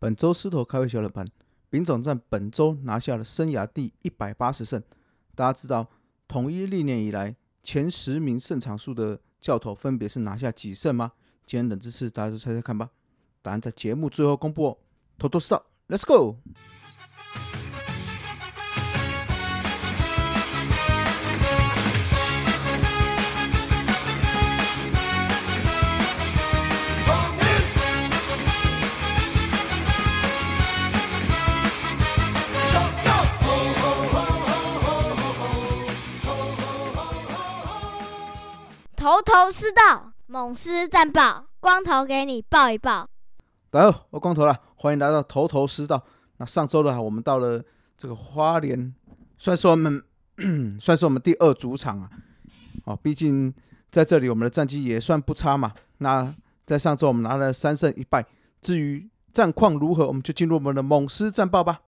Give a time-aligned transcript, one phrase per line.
[0.00, 1.26] 本周狮头开胃小冷盘，
[1.68, 4.80] 丙总在本周拿下了生涯第一百八十胜。
[5.34, 5.88] 大家知道
[6.28, 11.12] 统一历年以来前十名胜场数的教头分别是拿下几胜吗？
[11.44, 12.90] 今天冷知识，大家就猜猜看吧。
[13.42, 14.78] 答案在节目最后公布哦。
[15.18, 16.36] 偷偷 stop，Let's go！
[39.08, 43.08] 头头是道，猛狮战报，光头给你报一报。
[43.70, 46.04] 大家好，我光头了，欢迎来到头头是道。
[46.36, 47.64] 那上周的话我们到了
[47.96, 48.94] 这个花莲，
[49.38, 50.02] 算是我们
[50.78, 52.10] 算是我们第二主场啊。
[52.84, 53.50] 哦，毕竟
[53.90, 55.72] 在这里我们的战绩也算不差嘛。
[55.96, 56.34] 那
[56.66, 58.26] 在上周我们拿了三胜一败，
[58.60, 61.80] 至于战况如何，我们就进入我们的猛狮战报吧。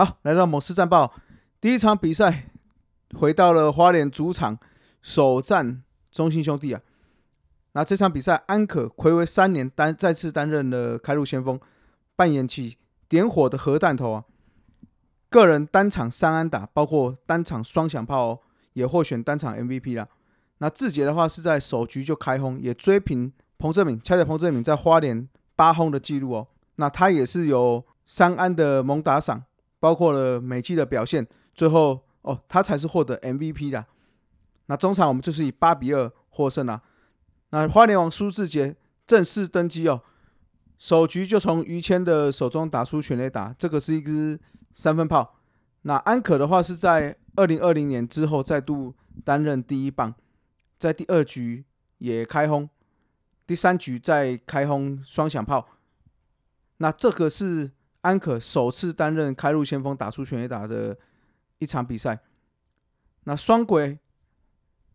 [0.00, 1.12] 好，来到某市战报，
[1.60, 2.48] 第一场比赛
[3.18, 4.58] 回到了花莲主场
[5.02, 6.80] 首战中信兄弟啊。
[7.72, 11.60] 那这场比赛，安可暌违三年担再次担任了开路先锋，
[12.16, 12.78] 扮演起
[13.10, 14.24] 点火的核弹头啊。
[15.28, 18.38] 个人单场三安打，包括单场双响炮哦，
[18.72, 20.08] 也获选单场 MVP 啦。
[20.60, 26.48] 那志杰的话是在首局就开轰，也追平彭正敏，恰恰彭正敏在花莲八轰的记录哦。
[26.76, 29.42] 那他也是有三安的猛打赏。
[29.80, 33.86] 包括了美季的表现，最后哦，他才是获得 MVP 的。
[34.66, 36.82] 那中场我们就是以八比二获胜了。
[37.48, 38.76] 那花莲王苏志杰
[39.06, 40.02] 正式登基哦，
[40.78, 44.38] 首局就从于谦的手中打出全垒打，这个是一支
[44.72, 45.40] 三分炮。
[45.82, 50.14] 那安可的话是在二零二零年之后再度担任第一棒，
[50.78, 51.64] 在第二局
[51.96, 52.68] 也开轰，
[53.46, 55.66] 第三局再开轰双响炮。
[56.76, 57.72] 那这个是。
[58.02, 60.96] 安可首次担任开路先锋，打出全垒打的
[61.58, 62.18] 一场比赛。
[63.24, 63.98] 那双轨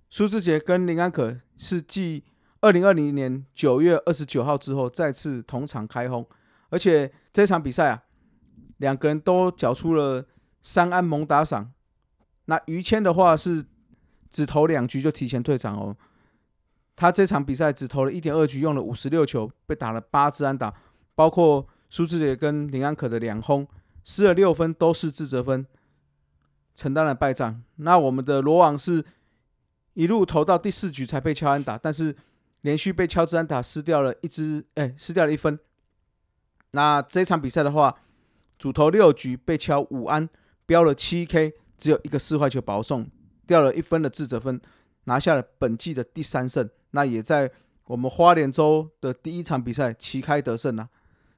[0.10, 2.24] 苏志杰跟林安可是继
[2.62, 6.28] 二零二零年九月二十九号之后再次同场开轰，
[6.70, 8.04] 而且这场比赛啊，
[8.78, 10.26] 两个人都缴出了
[10.64, 11.72] 三安猛打赏。
[12.46, 13.64] 那于谦的话是
[14.32, 15.96] 只投两局就提前退场哦，
[16.96, 20.74] 他这场比赛只投了一点二局，用了五十六球，被打了八支安打，
[21.14, 21.68] 包括。
[21.96, 23.66] 苏志杰跟林安可的两轰
[24.04, 25.66] 失了六分，都是自责分，
[26.74, 27.64] 承担了败仗。
[27.78, 29.06] 那我们的罗网是
[29.94, 32.14] 一路投到第四局才被敲安打，但是
[32.64, 35.58] 连续被敲支安打失掉了一支，哎，失掉了一分。
[36.72, 37.98] 那这场比赛的话，
[38.60, 40.28] 主投六局被敲五安，
[40.66, 43.10] 标了七 K，只有一个四坏球保送，
[43.48, 44.60] 掉了一分的自责分，
[45.06, 46.70] 拿下了本季的第三胜。
[46.92, 47.50] 那也在
[47.86, 50.90] 我们花莲州的第一场比赛旗开得胜了。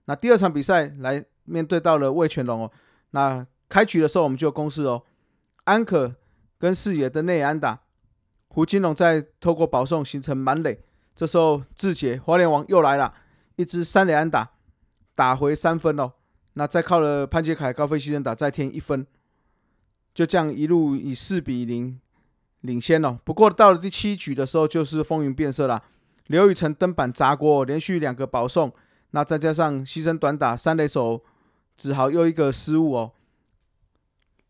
[0.07, 2.71] 那第二场比赛来面对到了魏全龙哦，
[3.11, 5.03] 那开局的时候我们就有公示哦，
[5.65, 6.15] 安可
[6.57, 7.81] 跟四野的内安打，
[8.47, 10.79] 胡金龙在透过保送形成满垒，
[11.13, 13.13] 这时候志杰花莲王又来了，
[13.57, 14.51] 一支三垒安打
[15.13, 16.13] 打回三分哦，
[16.53, 19.05] 那再靠了潘杰凯高飞牺牲打再添一分，
[20.13, 21.99] 就这样一路以四比零
[22.61, 23.19] 领先哦。
[23.25, 25.83] 不过到了第七局的时候就是风云变色了，
[26.27, 28.73] 刘宇成登板砸锅，连续两个保送。
[29.17, 31.23] 那再加上牺牲短打，三垒手
[31.75, 33.13] 只好又一个失误哦。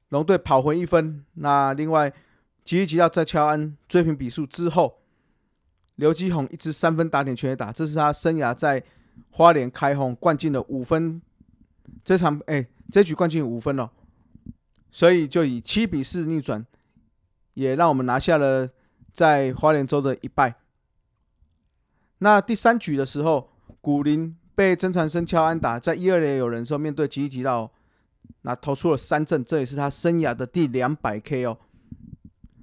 [0.10, 1.24] 龙队跑回一分。
[1.36, 2.14] 那另外
[2.66, 5.00] 吉利吉要在乔安追平比数之后，
[5.96, 8.84] 刘基宏一支三分打点全垒打，这是他生涯在
[9.32, 11.22] 花莲开轰灌进了五分。
[12.04, 13.90] 这场哎，这局灌进五分了，
[14.92, 16.66] 所以就以七比四逆转，
[17.54, 18.70] 也让我们拿下了
[19.14, 20.56] 在花莲州的一败。
[22.18, 23.50] 那第三局的时候，
[23.80, 24.36] 古林。
[24.58, 27.72] 被曾传生敲安打，在一二垒有人时候，面对吉吉吉到，
[28.42, 31.60] 那投出了三振，这也是他生涯的第两百 K 哦。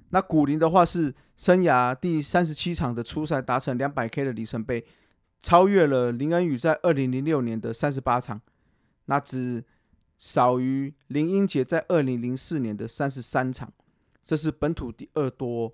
[0.09, 4.85] 那古林的话是生涯第三十七场的初赛达成两百 K 的里程碑，
[5.39, 8.41] 超越了林恩宇在二零零六年的三十八场，
[9.05, 9.63] 那只
[10.17, 13.71] 少于林英杰在二零零四年的三十三场，
[14.21, 15.73] 这是本土第二多。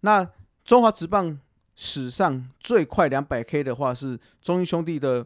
[0.00, 0.28] 那
[0.64, 1.38] 中华职棒
[1.76, 5.24] 史上最快两百 K 的话是中英兄弟的。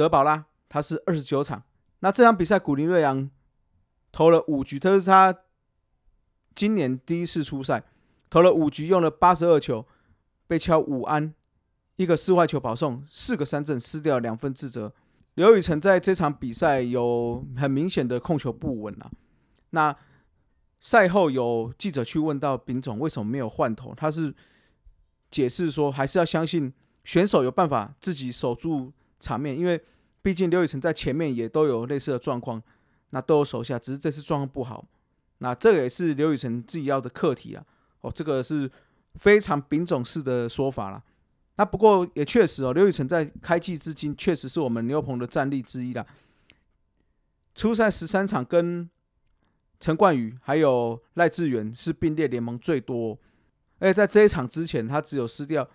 [0.00, 1.62] 德保拉，他是二十九场。
[1.98, 3.28] 那这场比赛，古林瑞阳
[4.10, 5.36] 投了五局，这是他
[6.54, 7.84] 今年第一次出赛，
[8.30, 9.86] 投了五局，用了八十二球，
[10.46, 11.34] 被敲五安，
[11.96, 14.94] 一个四坏球保送，四个三振，失掉两分自责。
[15.34, 19.10] 刘宇辰在这场比赛有很明显的控球不稳啊。
[19.68, 19.94] 那
[20.80, 24.34] 赛后有记者去问到丙总为什么没有换头，他是
[25.30, 26.72] 解释说还是要相信
[27.04, 29.80] 选手有办法自己守住场面，因为
[30.22, 32.60] 毕竟刘宇辰在前面也都有类似的状况，
[33.10, 34.84] 那都有手下，只是这次状况不好。
[35.38, 37.64] 那这也是刘宇辰自己要的课题啊。
[38.00, 38.70] 哦，这个是
[39.14, 41.04] 非常丙种式的说法了。
[41.56, 46.06] 那不过也确实哦，刘宇辰在开季至今确实是我们牛棚的战力之一啦。
[47.54, 48.88] 初赛十三场，跟
[49.78, 53.18] 陈冠宇还有赖志远是并列联盟最多。
[53.78, 55.68] 而且在这一场之前，他只有失掉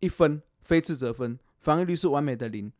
[0.00, 2.72] 一分非自责分，防御率是完美的零。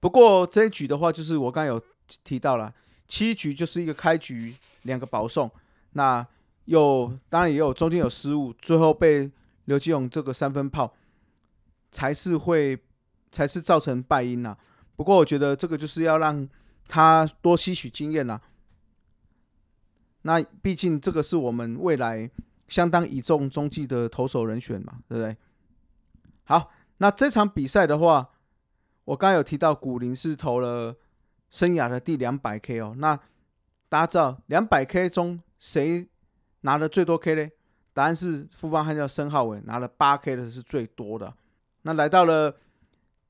[0.00, 1.82] 不过这一局的话，就是我刚刚有
[2.24, 2.74] 提到了，
[3.06, 5.50] 七局就是一个开局两个保送，
[5.92, 6.26] 那
[6.64, 9.30] 又当然也有中间有失误，最后被
[9.66, 10.94] 刘基勇这个三分炮
[11.90, 12.78] 才是会
[13.30, 14.56] 才是造成败因呐。
[14.96, 16.48] 不过我觉得这个就是要让
[16.88, 18.40] 他多吸取经验啦。
[20.22, 22.30] 那毕竟这个是我们未来
[22.68, 25.36] 相当倚重中继的投手人选嘛，对不对？
[26.44, 28.30] 好，那这场比赛的话。
[29.06, 30.96] 我刚有提到古林是投了
[31.48, 33.14] 生涯的第两百 K 哦，那
[33.88, 36.08] 大家知道两百 K 中谁
[36.62, 37.48] 拿的最多 K 呢？
[37.92, 41.32] 答案是复方悍将申浩伟拿了八 K 的是最多的。
[41.82, 42.56] 那来到了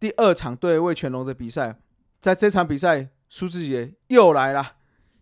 [0.01, 1.79] 第二场对魏全龙的比赛，
[2.23, 4.77] 在这场比赛苏志杰又来了，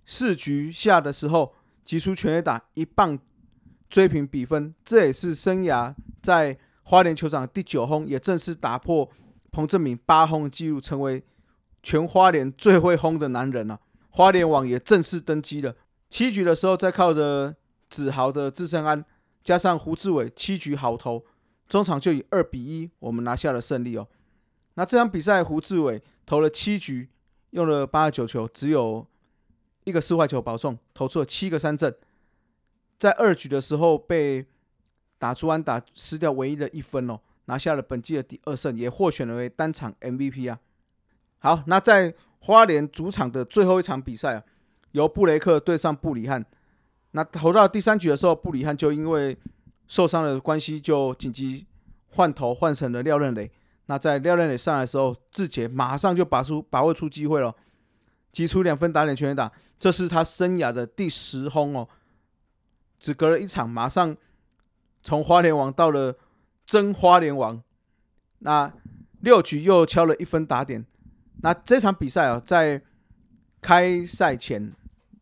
[0.07, 3.19] 四局下的时候击出全垒打一棒
[3.91, 5.93] 追平比分，这也是生涯
[6.23, 9.11] 在花莲球场第九轰，也正式打破。
[9.51, 11.23] 彭正明八轰的记录，成为
[11.81, 13.81] 全花莲最会轰的男人了。
[14.11, 15.77] 花莲网也正式登基了。
[16.11, 17.55] 七局的时候，再靠着
[17.89, 19.05] 子豪的自胜安，
[19.43, 21.25] 加上胡志伟七局好投，
[21.69, 24.09] 中场就以二比一，我们拿下了胜利哦。
[24.75, 27.09] 那这场比赛，胡志伟投了七局，
[27.51, 29.07] 用了八十九球，只有
[29.85, 31.95] 一个四坏球保送，投出了七个三振。
[32.99, 34.47] 在二局的时候被
[35.25, 37.19] 打出安打，失掉唯一的一分哦。
[37.47, 40.61] 拿下了本季的第二胜，也获选为单场 MVP 啊。
[41.39, 44.43] 好，那在花莲主场的最后一场比赛啊，
[44.93, 46.45] 由布雷克对上布里汉。
[47.13, 49.35] 那投到第三局的时候，布里汉就因为
[49.89, 51.65] 受伤的关系，就紧急
[52.09, 53.51] 换头换成了廖任磊。
[53.87, 57.55] 那在廖任磊上来的时候，志杰马上就把出把握出机会了，
[58.31, 61.89] 击出两分打点全垒打，这是他生涯的第十轰哦。
[62.99, 64.15] 只隔了一场，马上
[65.05, 66.17] 从花莲王到了。
[66.67, 67.63] 真花莲王，
[68.39, 68.73] 那
[69.21, 70.83] 六局又敲了一分打点。
[71.43, 72.81] 那这场比赛啊，在
[73.61, 74.73] 开赛前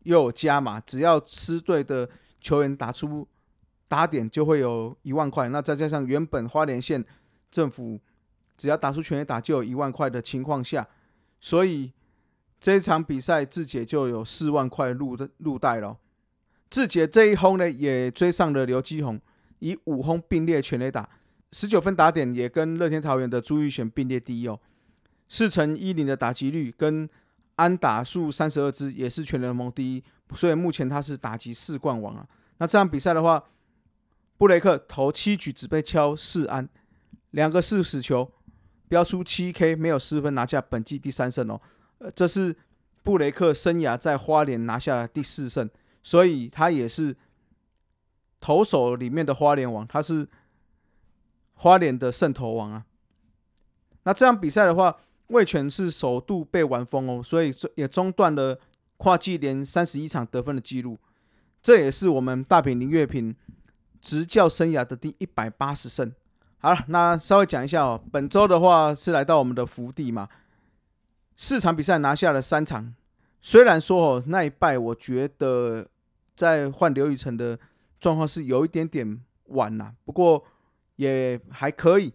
[0.03, 2.09] 又有加码，只要吃队的
[2.39, 3.27] 球员打出
[3.89, 5.49] 打点，就会有一万块。
[5.49, 7.03] 那再加上原本花莲县
[7.51, 7.99] 政府
[8.55, 10.87] 只要打出全垒打就有一万块的情况下，
[11.41, 11.91] 所以
[12.57, 15.97] 这场比赛志杰就有四万块入的入袋了。
[16.69, 19.19] 志杰这一轰呢，也追上了刘基宏，
[19.63, 21.09] 以五轰并列全垒打。
[21.53, 24.59] 十九分打点也跟乐天桃园的朱玉贤并列第一哦，
[25.29, 27.09] 四乘一零的打击率跟
[27.55, 32.27] 安打数三十二支也是全联盟第一，所以目前他是打击四冠王啊。
[32.57, 33.41] 那这场比赛的话，
[34.37, 36.67] 布雷克投七局只被敲四安，
[37.31, 38.31] 两个四死球，
[38.89, 41.61] 标出七 K，没有失分，拿下本季第三胜哦。
[41.99, 42.55] 呃，这是
[43.03, 45.69] 布雷克生涯在花莲拿下第四胜，
[46.01, 47.15] 所以他也是
[48.43, 50.27] 投手里面的花莲王，他是。
[51.55, 52.83] 花莲的胜投王啊，
[54.03, 54.97] 那这场比赛的话，
[55.27, 58.59] 魏权是首度被完封哦，所以也中断了
[58.97, 60.97] 跨季连三十一场得分的记录。
[61.61, 63.33] 这也是我们大平林月平
[64.01, 66.11] 执教生涯的第一百八十胜。
[66.57, 70.27] 好了，那稍微讲一下哦，本周的话是来到我们的福地嘛，
[71.37, 72.93] 四场比赛拿下了三场。
[73.39, 75.87] 虽然说哦那一败，我觉得
[76.35, 77.57] 在换刘宇辰的
[78.03, 80.43] 状况是有一点点晚呐，不过。
[80.97, 82.13] 也还可以，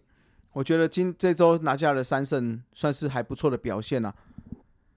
[0.53, 4.15] 我觉得今这周拿下了三胜，算是还不错的表现了。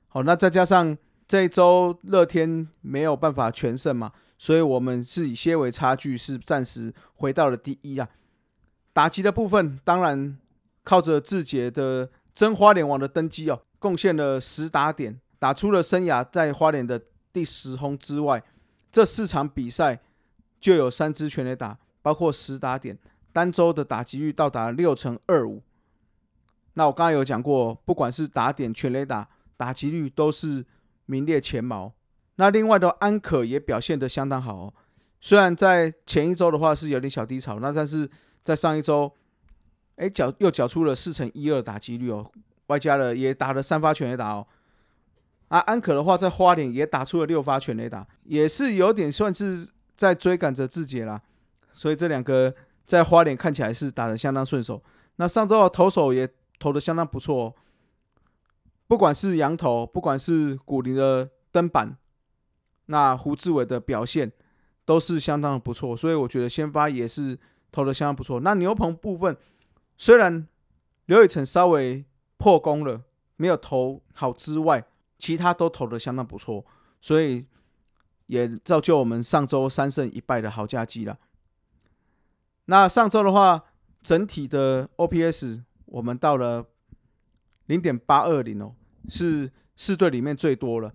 [0.07, 0.97] 好，那再加上
[1.27, 8.09] 这一周乐天没有办法全胜嘛，所以我们是以些微差距是暂时回到了第一啊。
[8.93, 10.39] 打击的部分，当然
[10.85, 18.45] 靠着志杰的真花莲王的登基哦，贡献了十打点，打出了生涯在花莲的第十轰之外，
[18.93, 20.01] 这四场比赛
[20.63, 22.99] 就有三支全垒打，包括十打点。
[23.33, 25.63] 单周的打击率到达六成二五，
[26.75, 29.27] 那我刚刚有讲过，不管是打点、全垒打，
[29.57, 30.67] 打击率都是
[31.07, 31.95] 名列前茅。
[32.37, 34.75] 那另外的安可也表现得相当好哦。
[35.19, 38.09] 虽然在前一周的话是有点小低潮，那但是
[38.45, 39.11] 在上一周，
[39.97, 42.31] 哎，缴又缴出了四成一二打击率哦，
[42.67, 44.47] 外加了也打了三发全垒打哦。
[45.49, 51.21] 啊，安可的话在花莲也打出了六发全垒打，也是有点算是在追赶着自己啦。
[51.73, 54.83] 所以这两个在花莲看起来是打得相当顺手。
[55.17, 57.55] 那上周的投手也投得相当不错哦，
[58.87, 61.97] 不管是羊头，不管是古林的登板，
[62.87, 64.33] 那胡志伟的表现。
[64.85, 67.39] 都是相当的不错，所以我觉得先发也是
[67.71, 68.41] 投的相当不错。
[68.41, 69.37] 那牛棚部分
[69.97, 70.49] 虽然
[71.07, 72.05] 刘宇成稍微
[72.37, 73.01] 破功了，
[73.37, 74.85] 没有投好之外，
[75.17, 76.67] 其他都投的相当不错，
[77.01, 77.47] 所以
[78.33, 81.19] 也造就我们上周三胜一败的好佳绩了。
[82.65, 83.63] 那上周的话，
[84.01, 86.67] 整体的 OPS 我们到了
[87.67, 88.75] 零点八二零哦，
[89.11, 90.95] 是四队里面最多了。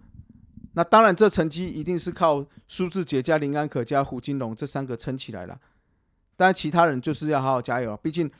[0.73, 5.59] 那当然，这成绩一定是靠苏志杰加林安可加胡金龙这三个撑起来了。
[6.35, 7.99] 但其他人就是要好好加油啊！
[8.01, 8.31] 毕竟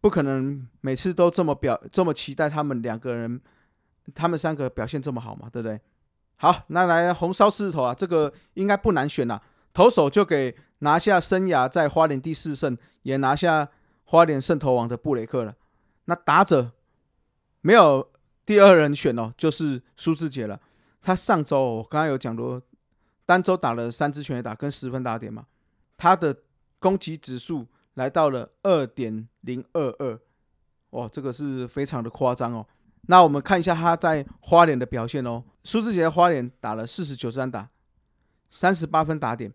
[0.00, 3.38] 不可能每次都这么表这么期待他们两个人，
[4.14, 5.78] 他们三个表现这么好嘛，对不对？
[6.36, 9.42] 好，那来红烧狮子头啊，这个应该不难选啦。
[9.72, 13.68] 投手就给拿下生涯在花莲第四胜，也拿下
[14.04, 15.54] 花莲胜投王的布雷克了。
[16.04, 16.72] 那打者
[17.60, 18.10] 没有
[18.44, 20.60] 第二人选哦，就是苏志杰了。
[21.00, 22.60] 他上周我刚刚有讲过，
[23.26, 25.46] 单周打了三支全垒打跟十分打点嘛，
[25.96, 26.36] 他的
[26.78, 30.20] 攻击指数来到了二点零二二，
[30.90, 32.66] 哇，这个是非常的夸张哦。
[33.06, 37.70] 那我们看一下他在花莲的表现哦，苏志杰花莲打了四十九支打，
[38.50, 39.52] 三十八分打点，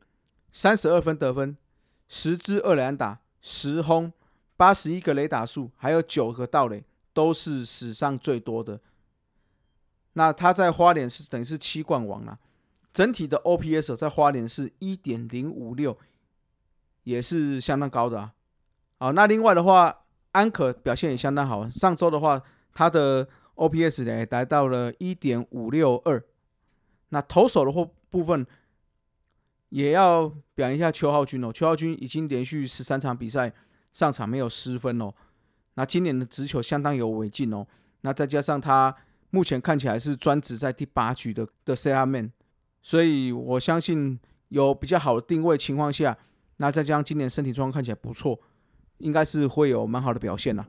[0.51, 1.55] 三十二分得分，
[2.07, 4.11] 十支二垒安打，十轰，
[4.57, 8.81] 八十一个雷打数，还有九个盗垒，都是史上最多的。
[10.13, 12.39] 那他在花莲是等于是七冠王了，
[12.91, 15.95] 整体的 OPS 在花莲是一点零五六，
[17.03, 18.33] 也是相当高的啊。
[18.97, 22.41] 好，那另外的话，安可表现也相当好，上周的话，
[22.73, 26.23] 他的 OPS 呢达到了一点五六二。
[27.09, 28.45] 那投手的话部分，
[29.69, 33.53] 也要表扬一下邱浩军哦，邱浩军已经连续十三场比赛
[33.91, 35.13] 上场没有失分哦。
[35.75, 37.67] 那今年的直球相当有违禁哦，
[38.01, 38.95] 那再加上他。
[39.31, 42.33] 目前看起来是专职在第八局的的 C R man，
[42.81, 46.17] 所以我相信有比较好的定位情况下，
[46.57, 48.39] 那再加上今年身体状况看起来不错，
[48.97, 50.65] 应该是会有蛮好的表现啦。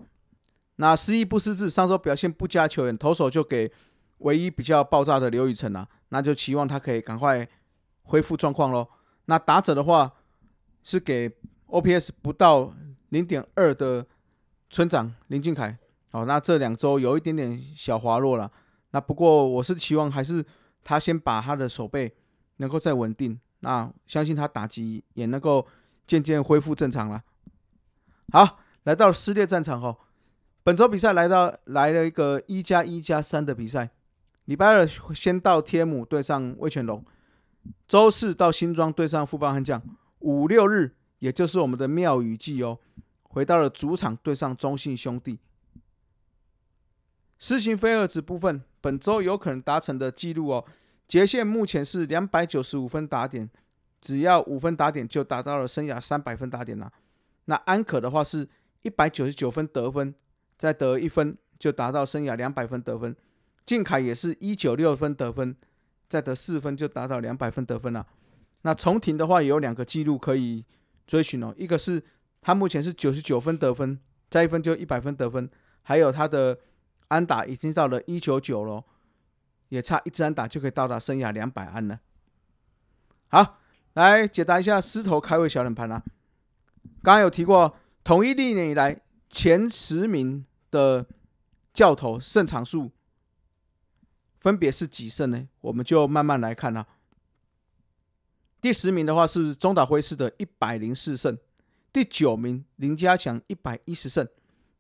[0.81, 3.71] 那失意不失智，上周表现不佳球员投手就给
[4.19, 7.47] 唯一比较爆炸的刘宇辰啊，那就期望他可以赶快
[8.05, 8.89] 恢复状况喽。
[9.27, 10.11] 那打者的话
[10.83, 11.31] 是给
[11.67, 12.75] O P S 不到
[13.11, 14.07] 零点二的
[14.71, 15.79] 村长林俊凯。
[16.11, 18.51] 好，那这两周有一点点小滑落了。
[18.93, 20.43] 那不过我是期望还是
[20.83, 22.11] 他先把他的手背
[22.57, 25.67] 能够再稳定，那相信他打击也能够
[26.07, 27.23] 渐渐恢复正常了。
[28.33, 30.01] 好，来到了撕裂战场后，
[30.71, 33.91] 本周比赛来到来了一个一加一加三的比赛。
[34.45, 37.05] 礼拜二先到天母对上威全龙，
[37.89, 39.83] 周四到新庄对上富邦悍将，
[40.21, 42.79] 五六日也就是我们的庙宇季哦，
[43.25, 45.41] 回到了主场对上中信兄弟。
[47.37, 50.65] 施行飞二子部分，本周有可能达成的记录哦。
[51.09, 53.51] 杰线目前是两百九十五分打点，
[54.01, 56.93] 只要五分打点就达到了生涯三百分打点了。
[57.47, 58.49] 那安可的话是
[58.83, 60.15] 一百九十九分得分，
[60.61, 63.17] 再得一分就达到生涯两百分得分。
[63.65, 65.57] 靖凯也是一九六分得分，
[66.07, 68.07] 再得四分就达到两百分得分了。
[68.63, 70.67] 那重庭的话也有两个记录可以
[71.07, 72.03] 追寻哦，一个是
[72.43, 73.99] 他目前是九十九分得分，
[74.29, 75.49] 再一分就一百分得分，
[75.83, 76.59] 还有他的。
[77.11, 78.85] 安打已经到了一九九了，
[79.71, 81.99] 也差一支安打就可以到达生涯两百安了。
[83.27, 83.59] 好，
[83.95, 86.01] 来解答一下狮头开胃小冷盘啦。
[87.03, 87.75] 刚刚有提过，
[88.05, 91.07] 统一历年以来前十名的
[91.73, 92.91] 教头胜场数
[94.37, 95.49] 分别是几胜呢？
[95.61, 96.87] 我们就慢慢来看啦。
[98.61, 101.39] 第十名的话是中岛辉士的一百零四胜，
[101.93, 104.29] 第九名林家强一百一十胜，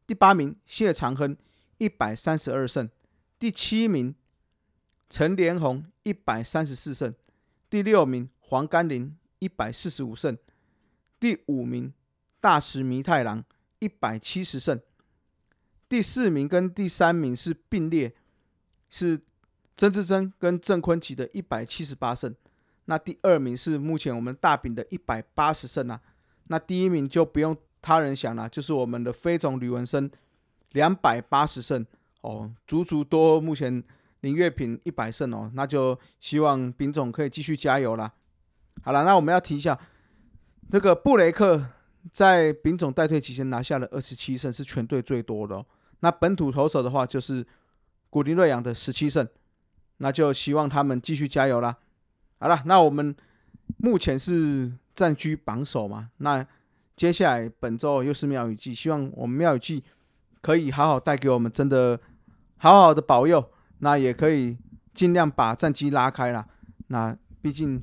[0.06, 1.36] 第八名谢长亨。
[1.82, 2.90] 一百三十二胜，
[3.38, 4.14] 第七名
[5.08, 7.14] 陈连红一百三十四胜，
[7.70, 10.36] 第六名黄甘霖一百四十五胜，
[11.18, 11.94] 第五名
[12.38, 13.42] 大石弥太郎
[13.78, 14.78] 一百七十胜，
[15.90, 18.14] 第四名跟第三名是并列，
[18.88, 19.20] 是
[19.76, 22.32] 曾志珍跟郑坤奇的一百七十八胜，
[22.84, 26.00] 那第二名是目前我们大饼的一百八十胜啊，
[26.46, 30.08] 那第一名就不用他人想了，就是我们的飞总吕文生。
[30.74, 31.84] 两百八十胜
[32.20, 33.82] 哦，足足多目前
[34.20, 38.12] 林月平一百胜哦，那就希望丙总可以继续加油啦。
[38.82, 39.76] 好了，那我们要提一下，
[40.70, 41.66] 这个布雷克
[42.12, 45.66] 在丙总带队期间拿下了二十七胜，是全队最多的、哦。
[46.00, 47.46] 那本土投手的话，就是
[48.08, 49.26] 古林瑞阳的十七胜，
[49.98, 51.76] 那就希望他们继续加油啦。
[52.38, 53.14] 好了，那我们
[53.76, 56.46] 目前是占据榜首嘛，那
[56.96, 59.84] 接下来本周又是庙宇季，希望我们庙宇季
[60.40, 62.00] 可以好好带给我们真的
[62.56, 64.56] 好好的保佑，那也可以
[64.94, 66.46] 尽量把战绩拉开啦。
[66.88, 67.82] 那毕竟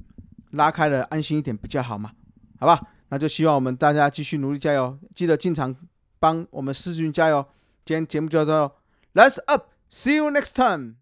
[0.52, 2.12] 拉开了，安心一点比较好嘛，
[2.60, 2.82] 好吧？
[3.10, 5.76] 那就希望我们大家继续努力加油，记得进场
[6.20, 7.46] 帮我们世军加油。
[7.88, 8.68] 今天节目就到
[9.14, 10.96] 这，Let's up，See you next time。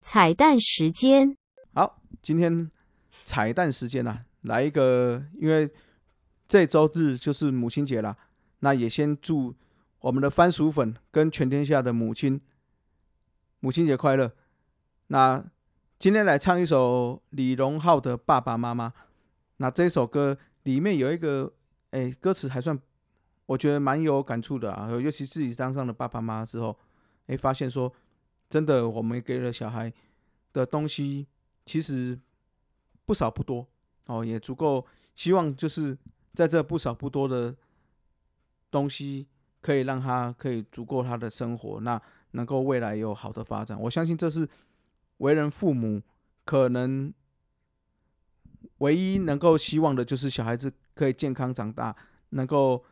[0.00, 1.36] 彩蛋时间，
[1.74, 2.70] 好，今天
[3.24, 5.68] 彩蛋时间啊，来一个，因为
[6.46, 8.16] 这周日就是母亲节了，
[8.60, 9.56] 那也先祝
[9.98, 12.40] 我们的番薯粉跟全天下的母亲
[13.58, 14.30] 母亲节快乐。
[15.08, 15.44] 那
[15.98, 18.90] 今天来唱一首李荣浩的《爸爸妈妈》。
[19.56, 21.52] 那这首歌里面有一个，
[21.90, 22.78] 哎，歌词还算
[23.46, 26.78] 我觉得蛮有感触的啊，尤其自己当上了爸爸妈妈之后，
[27.26, 27.92] 哎，发现说。
[28.48, 29.90] 真的，我们给了小孩
[30.52, 31.26] 的东西，
[31.64, 32.20] 其实
[33.06, 33.66] 不少不多
[34.04, 34.84] 哦，也足够。
[35.14, 35.96] 希望就是
[36.34, 37.56] 在这不少不多的
[38.70, 39.26] 东西，
[39.62, 41.98] 可以让他可以足够他的生活，那
[42.32, 43.80] 能够未来有好的发展。
[43.80, 44.46] 我相信这是
[45.16, 46.02] 为人父母
[46.44, 47.10] 可能
[48.78, 51.96] 唯一能够希望的，就是小孩子可以健康长大，
[52.28, 52.84] 能够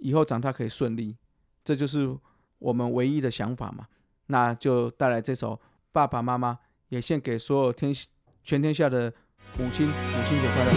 [0.00, 1.16] 以后长大可以顺利，
[1.64, 2.16] 这就是
[2.58, 3.86] 我们唯一的想法嘛。
[4.26, 5.54] 那就带来这首
[5.90, 6.52] 《爸爸妈妈》，
[6.88, 7.94] 也献给所有天
[8.42, 9.12] 全天下的
[9.58, 10.72] 母亲，母亲节快乐！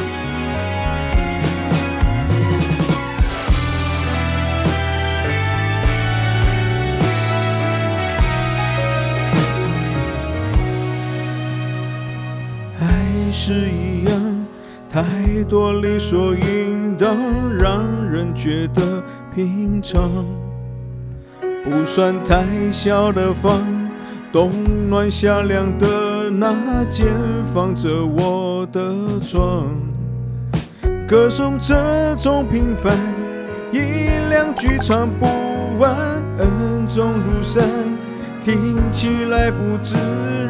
[12.79, 13.90] 爱是一，
[14.91, 15.01] 太
[15.47, 17.15] 多理所应当，
[17.58, 19.01] 让人觉得
[19.34, 20.01] 平常。
[21.63, 23.62] 不算太小的房，
[24.34, 24.51] 冬
[24.89, 27.08] 暖夏凉的那间
[27.41, 29.65] 放着我的床。
[31.08, 32.93] 歌颂这种平凡，
[33.71, 33.80] 一
[34.30, 35.25] 两句唱不
[35.80, 35.95] 完，
[36.38, 37.63] 恩重如山，
[38.41, 39.95] 听起来不自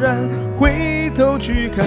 [0.00, 0.28] 然。
[0.56, 1.86] 回头去看，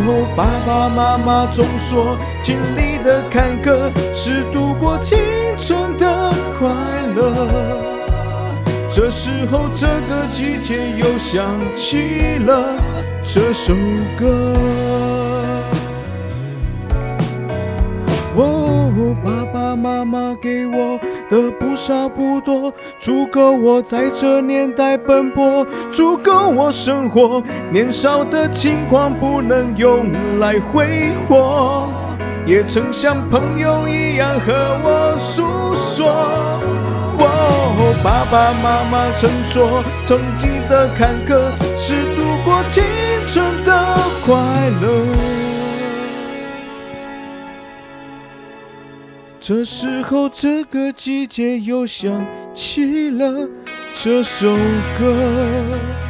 [0.00, 5.18] 哦，爸爸妈妈总说，经历的坎坷是度过青
[5.58, 6.68] 春的快
[7.16, 7.18] 乐。
[8.90, 11.44] 这时候，这个季节又想
[11.76, 12.76] 起了
[13.24, 13.74] 这首
[14.18, 14.54] 歌。
[18.36, 20.98] 哦，爸爸妈妈给我
[21.30, 27.42] 的不少不多，足够我在这年代奔波，足够我生活。
[27.70, 31.88] 年少的轻狂不能用来挥霍，
[32.46, 35.42] 也曾像朋友一样和我诉
[35.74, 36.08] 说。
[37.20, 42.84] 哦，爸爸妈妈曾说，曾经的坎坷是度过青
[43.26, 44.34] 春的快
[44.80, 45.27] 乐。
[49.48, 53.48] 这时候，这个季节又想起了
[53.94, 54.54] 这首
[54.98, 56.07] 歌。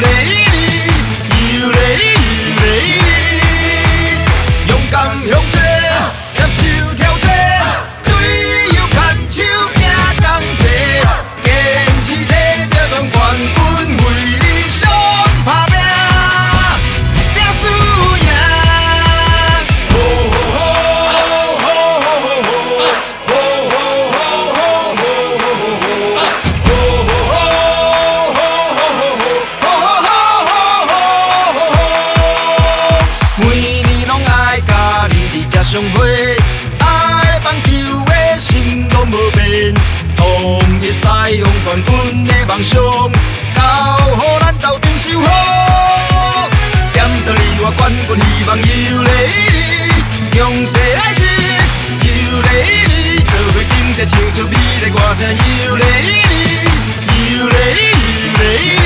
[0.00, 0.43] れ
[40.34, 42.74] 统一西洋冠军的梦想，
[43.54, 43.60] 交
[44.10, 46.50] 予咱斗阵守好。
[46.92, 48.62] 点到你我冠军希望有
[49.02, 49.10] 你
[49.54, 49.56] 你，
[50.36, 51.20] 向西来时
[52.02, 52.06] 有
[52.42, 52.48] 你
[52.88, 52.92] 你，
[53.22, 56.34] 做伙整齐唱出美丽歌声有你你，
[57.30, 57.54] 有你
[58.10, 58.83] 有你你，勇敢向前。